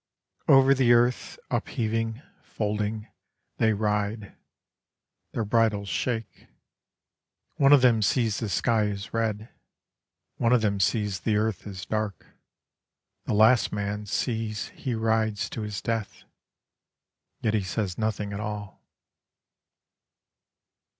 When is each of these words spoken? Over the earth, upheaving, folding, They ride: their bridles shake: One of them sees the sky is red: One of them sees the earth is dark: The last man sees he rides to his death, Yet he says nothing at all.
Over 0.47 0.73
the 0.73 0.93
earth, 0.93 1.37
upheaving, 1.51 2.23
folding, 2.41 3.07
They 3.57 3.73
ride: 3.73 4.35
their 5.31 5.45
bridles 5.45 5.89
shake: 5.89 6.47
One 7.57 7.71
of 7.71 7.83
them 7.83 8.01
sees 8.01 8.39
the 8.39 8.49
sky 8.49 8.85
is 8.85 9.13
red: 9.13 9.49
One 10.37 10.53
of 10.53 10.61
them 10.61 10.79
sees 10.79 11.19
the 11.19 11.35
earth 11.35 11.67
is 11.67 11.85
dark: 11.85 12.25
The 13.25 13.35
last 13.35 13.71
man 13.71 14.07
sees 14.07 14.69
he 14.69 14.95
rides 14.95 15.51
to 15.51 15.61
his 15.61 15.83
death, 15.83 16.23
Yet 17.41 17.53
he 17.53 17.61
says 17.61 17.95
nothing 17.99 18.33
at 18.33 18.39
all. 18.39 18.81